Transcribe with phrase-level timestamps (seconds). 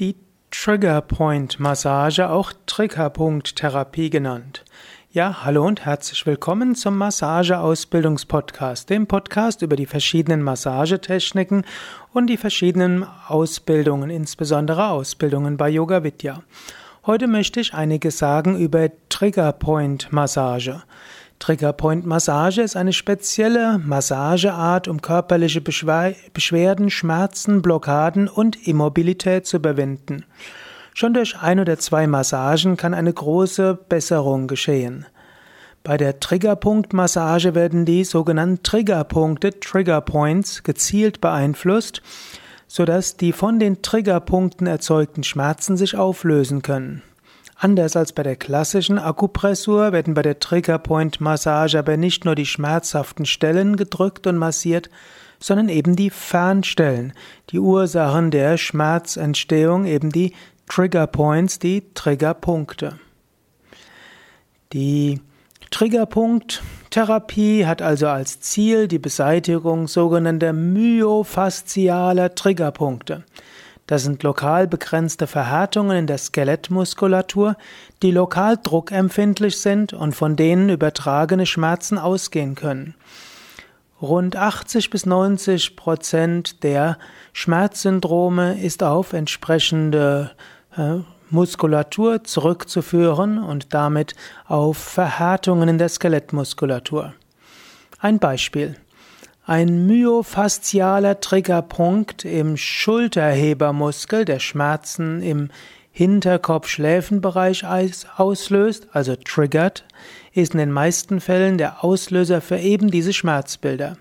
[0.00, 0.16] Die
[0.50, 4.64] Triggerpoint-Massage, auch Triggerpunkt-Therapie genannt.
[5.10, 11.66] Ja, hallo und herzlich willkommen zum Massageausbildungspodcast, dem Podcast über die verschiedenen Massagetechniken
[12.14, 16.44] und die verschiedenen Ausbildungen, insbesondere Ausbildungen bei Yoga Vidya.
[17.04, 20.82] Heute möchte ich einiges sagen über Triggerpoint-Massage.
[21.40, 30.24] Triggerpoint-Massage ist eine spezielle Massageart, um körperliche Beschwerden, Schmerzen, Blockaden und Immobilität zu überwinden.
[30.94, 35.06] Schon durch ein oder zwei Massagen kann eine große Besserung geschehen.
[35.82, 42.02] Bei der Triggerpunkt-Massage werden die sogenannten Triggerpunkte, Triggerpoints, gezielt beeinflusst,
[42.68, 47.02] sodass die von den Triggerpunkten erzeugten Schmerzen sich auflösen können.
[47.62, 53.26] Anders als bei der klassischen Akupressur werden bei der Triggerpoint-Massage aber nicht nur die schmerzhaften
[53.26, 54.88] Stellen gedrückt und massiert,
[55.38, 57.12] sondern eben die Fernstellen,
[57.50, 60.32] die Ursachen der Schmerzentstehung, eben die
[60.70, 62.98] Triggerpoints, die Triggerpunkte.
[64.72, 65.20] Die
[65.70, 73.24] Triggerpunkt-Therapie hat also als Ziel die Beseitigung sogenannter myofaszialer Triggerpunkte.
[73.90, 77.56] Das sind lokal begrenzte Verhärtungen in der Skelettmuskulatur,
[78.04, 82.94] die lokal druckempfindlich sind und von denen übertragene Schmerzen ausgehen können.
[84.00, 86.98] Rund 80 bis 90 Prozent der
[87.32, 90.30] Schmerzsyndrome ist auf entsprechende
[90.76, 90.98] äh,
[91.30, 94.14] Muskulatur zurückzuführen und damit
[94.46, 97.12] auf Verhärtungen in der Skelettmuskulatur.
[97.98, 98.76] Ein Beispiel.
[99.50, 105.48] Ein myofaszialer Triggerpunkt im Schulterhebermuskel, der Schmerzen im
[105.90, 107.64] Hinterkopf-Schläfenbereich
[108.16, 109.84] auslöst, also triggert,
[110.32, 113.96] ist in den meisten Fällen der Auslöser für eben diese Schmerzbilder.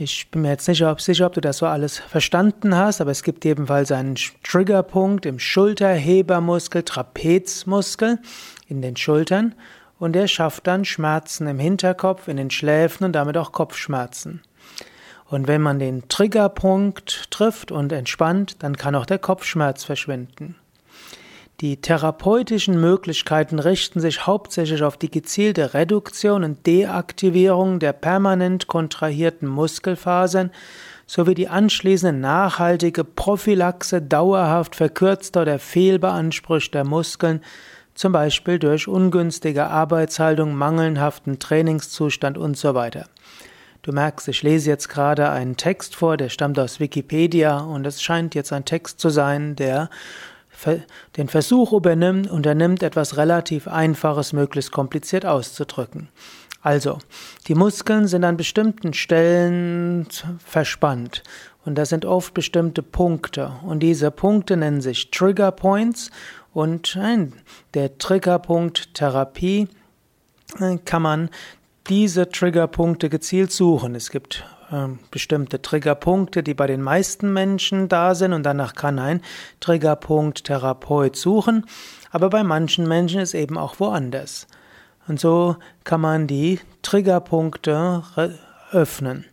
[0.00, 3.22] Ich bin mir jetzt nicht sicher, ob du das so alles verstanden hast, aber es
[3.22, 8.18] gibt ebenfalls einen Triggerpunkt im Schulterhebermuskel, Trapezmuskel
[8.66, 9.54] in den Schultern
[10.00, 14.42] und er schafft dann Schmerzen im Hinterkopf, in den Schläfen und damit auch Kopfschmerzen.
[15.26, 20.56] Und wenn man den Triggerpunkt trifft und entspannt, dann kann auch der Kopfschmerz verschwinden.
[21.60, 29.46] Die therapeutischen Möglichkeiten richten sich hauptsächlich auf die gezielte Reduktion und Deaktivierung der permanent kontrahierten
[29.46, 30.50] Muskelfasern
[31.06, 37.42] sowie die anschließende nachhaltige Prophylaxe dauerhaft verkürzter oder fehlbeanspruchter Muskeln
[38.00, 43.04] zum Beispiel durch ungünstige Arbeitshaltung, mangelhaften Trainingszustand und so weiter.
[43.82, 48.00] Du merkst, ich lese jetzt gerade einen Text vor, der stammt aus Wikipedia und es
[48.00, 49.90] scheint jetzt ein Text zu sein, der
[51.18, 56.08] den Versuch übernimmt, unternimmt, etwas relativ Einfaches möglichst kompliziert auszudrücken.
[56.62, 56.98] Also,
[57.48, 60.06] die Muskeln sind an bestimmten Stellen
[60.44, 61.22] verspannt.
[61.64, 63.52] Und das sind oft bestimmte Punkte.
[63.62, 66.10] Und diese Punkte nennen sich Trigger Points.
[66.52, 66.98] Und
[67.74, 69.68] der Triggerpunkt Therapie
[70.58, 71.30] äh, kann man
[71.88, 73.94] diese Triggerpunkte gezielt suchen.
[73.94, 78.32] Es gibt äh, bestimmte Triggerpunkte, die bei den meisten Menschen da sind.
[78.32, 79.22] Und danach kann ein
[79.60, 81.66] Triggerpunkt Therapeut suchen,
[82.10, 84.46] aber bei manchen Menschen ist eben auch woanders.
[85.08, 88.02] Und so kann man die Triggerpunkte
[88.72, 89.24] öffnen.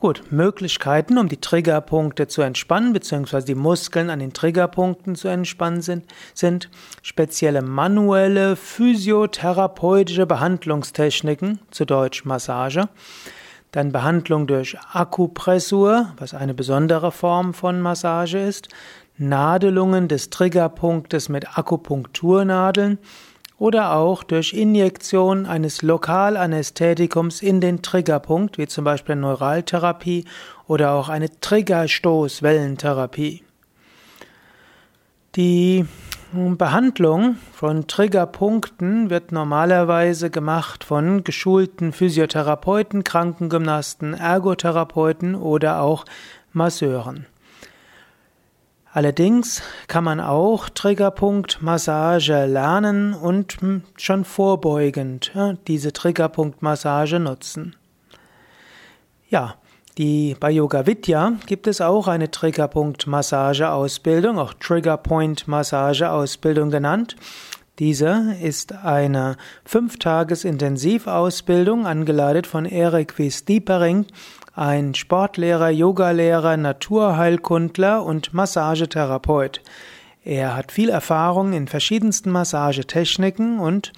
[0.00, 5.82] Gut, Möglichkeiten, um die Triggerpunkte zu entspannen, beziehungsweise die Muskeln an den Triggerpunkten zu entspannen
[5.82, 6.70] sind, sind
[7.02, 12.88] spezielle manuelle physiotherapeutische Behandlungstechniken, zu Deutsch Massage,
[13.72, 18.68] dann Behandlung durch Akupressur, was eine besondere Form von Massage ist,
[19.16, 22.98] Nadelungen des Triggerpunktes mit Akupunkturnadeln
[23.58, 30.24] oder auch durch Injektion eines Lokalanästhetikums in den Triggerpunkt, wie zum Beispiel Neuraltherapie
[30.66, 33.42] oder auch eine Triggerstoßwellentherapie.
[35.34, 35.84] Die
[36.32, 46.04] Behandlung von Triggerpunkten wird normalerweise gemacht von geschulten Physiotherapeuten, Krankengymnasten, Ergotherapeuten oder auch
[46.52, 47.26] Masseuren.
[48.92, 53.58] Allerdings kann man auch Triggerpunktmassage lernen und
[53.96, 55.30] schon vorbeugend
[55.66, 57.76] diese Triggerpunktmassage nutzen.
[59.28, 59.56] Ja,
[59.98, 67.16] die, bei Yoga Vidya gibt es auch eine Triggerpunkt-Massage-Ausbildung, auch Triggerpoint-Massage-Ausbildung genannt.
[67.78, 73.30] Diese ist eine Fünftages-Intensivausbildung, angeleitet von Erik W.
[74.58, 79.60] Ein Sportlehrer, Yogalehrer, Naturheilkundler und Massagetherapeut.
[80.24, 83.92] Er hat viel Erfahrung in verschiedensten Massagetechniken und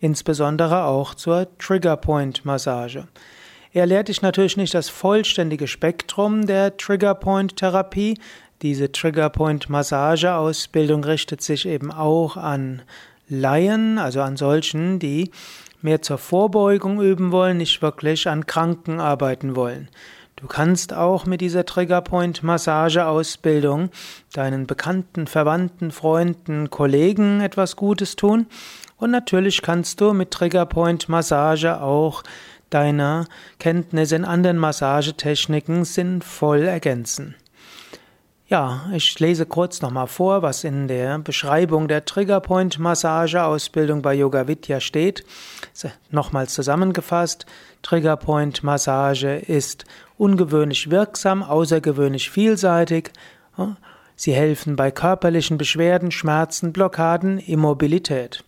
[0.00, 3.06] insbesondere auch zur Triggerpoint-Massage.
[3.74, 8.18] Er lehrt dich natürlich nicht das vollständige Spektrum der Triggerpoint-Therapie,
[8.62, 12.80] Diese Triggerpoint Massageausbildung richtet sich eben auch an
[13.28, 15.30] Laien, also an solchen, die
[15.86, 19.88] mehr zur Vorbeugung üben wollen, nicht wirklich an Kranken arbeiten wollen.
[20.34, 23.90] Du kannst auch mit dieser Triggerpoint Massageausbildung
[24.34, 28.46] deinen Bekannten, Verwandten, Freunden, Kollegen etwas Gutes tun.
[28.96, 32.24] Und natürlich kannst du mit Triggerpoint Massage auch
[32.68, 33.26] deine
[33.60, 37.36] Kenntnisse in anderen Massagetechniken sinnvoll ergänzen.
[38.48, 44.14] Ja, ich lese kurz nochmal vor, was in der Beschreibung der Triggerpoint Massage Ausbildung bei
[44.14, 45.24] Yoga Vidya steht.
[46.12, 47.44] Nochmals zusammengefasst.
[47.82, 49.84] Triggerpoint Massage ist
[50.16, 53.10] ungewöhnlich wirksam, außergewöhnlich vielseitig.
[54.14, 58.44] Sie helfen bei körperlichen Beschwerden, Schmerzen, Blockaden, Immobilität.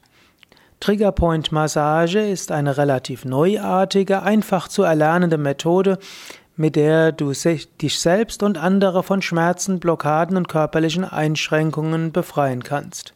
[0.79, 5.99] Triggerpoint Massage ist eine relativ neuartige, einfach zu erlernende Methode,
[6.59, 7.33] mit der du
[7.81, 13.15] dich selbst und andere von Schmerzen, Blockaden und körperlichen Einschränkungen befreien kannst.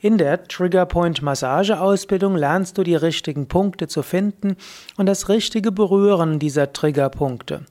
[0.00, 4.56] In der Triggerpoint Massage Ausbildung lernst du die richtigen Punkte zu finden
[4.96, 7.62] und das richtige Berühren dieser Triggerpunkte.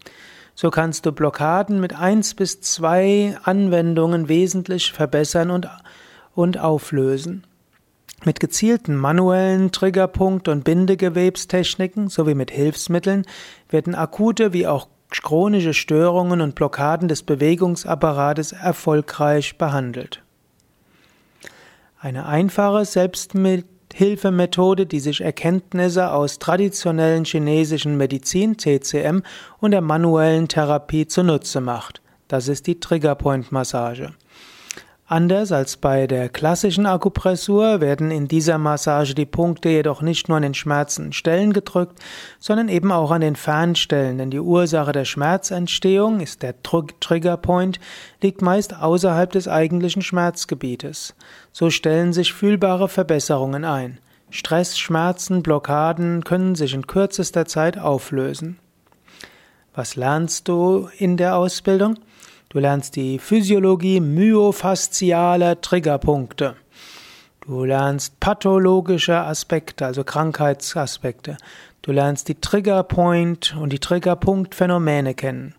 [0.56, 5.68] So kannst du Blockaden mit eins bis zwei Anwendungen wesentlich verbessern und,
[6.34, 7.44] und auflösen.
[8.24, 13.26] Mit gezielten manuellen Triggerpunkt- und Bindegewebstechniken sowie mit Hilfsmitteln
[13.70, 20.22] werden akute wie auch chronische Störungen und Blockaden des Bewegungsapparates erfolgreich behandelt.
[22.00, 29.22] Eine einfache Selbsthilfemethode, die sich Erkenntnisse aus traditionellen chinesischen Medizin TCM
[29.60, 32.02] und der manuellen Therapie zunutze macht.
[32.28, 34.14] Das ist die Triggerpoint-Massage.
[35.12, 40.38] Anders als bei der klassischen Akupressur werden in dieser Massage die Punkte jedoch nicht nur
[40.38, 41.98] an den schmerzenden Stellen gedrückt,
[42.38, 47.80] sondern eben auch an den Fernstellen, denn die Ursache der Schmerzentstehung ist der Triggerpoint,
[48.22, 51.16] liegt meist außerhalb des eigentlichen Schmerzgebietes.
[51.52, 53.98] So stellen sich fühlbare Verbesserungen ein.
[54.30, 58.60] Stress, Schmerzen, Blockaden können sich in kürzester Zeit auflösen.
[59.74, 61.96] Was lernst du in der Ausbildung?
[62.52, 66.56] Du lernst die Physiologie myofaszialer Triggerpunkte.
[67.46, 71.38] Du lernst pathologische Aspekte, also Krankheitsaspekte.
[71.84, 75.54] Du lernst die Triggerpoint und die Triggerpunktphänomene kennen.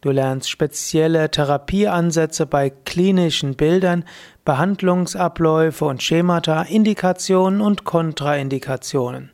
[0.00, 4.04] Du lernst spezielle Therapieansätze bei klinischen Bildern,
[4.46, 9.32] Behandlungsabläufe und Schemata, Indikationen und Kontraindikationen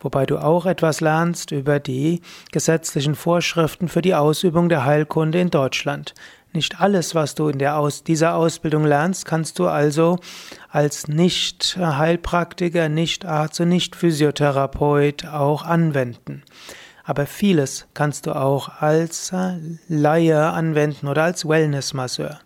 [0.00, 2.20] wobei du auch etwas lernst über die
[2.52, 6.14] gesetzlichen Vorschriften für die Ausübung der Heilkunde in Deutschland.
[6.52, 10.18] Nicht alles, was du in Aus dieser Ausbildung lernst, kannst du also
[10.70, 16.42] als Nicht-Heilpraktiker, Nicht-Arzt und Nicht-Physiotherapeut auch anwenden.
[17.04, 19.32] Aber vieles kannst du auch als
[19.88, 22.40] Laie anwenden oder als Wellness-Masseur.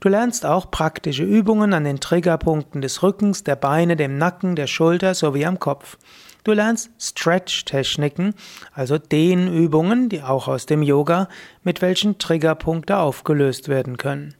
[0.00, 4.66] Du lernst auch praktische Übungen an den Triggerpunkten des Rückens, der Beine, dem Nacken, der
[4.66, 5.96] Schulter sowie am Kopf.
[6.44, 8.34] Du lernst Stretch-Techniken,
[8.74, 11.28] also Dehnübungen, die auch aus dem Yoga,
[11.62, 14.34] mit welchen Triggerpunkte aufgelöst werden können.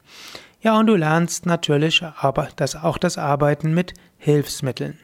[0.60, 4.98] Ja, und du lernst natürlich aber das, auch das Arbeiten mit Hilfsmitteln.